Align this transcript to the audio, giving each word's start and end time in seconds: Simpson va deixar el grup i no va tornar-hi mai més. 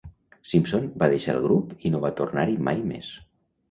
Simpson 0.53 0.87
va 1.03 1.11
deixar 1.13 1.37
el 1.37 1.45
grup 1.45 1.87
i 1.91 1.95
no 1.97 2.03
va 2.09 2.15
tornar-hi 2.23 2.61
mai 2.71 2.87
més. 2.93 3.17